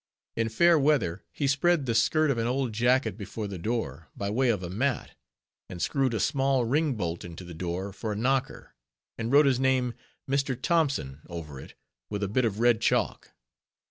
[0.35, 4.31] In fair weather, he spread the skirt of an old jacket before the door, by
[4.31, 5.11] way of a mat;
[5.69, 8.73] and screwed a small ring bolt into the door for a knocker;
[9.19, 9.93] and wrote his name,
[10.27, 10.59] "Mr.
[10.59, 11.75] Thompson," over it,
[12.09, 13.33] with a bit of red chalk.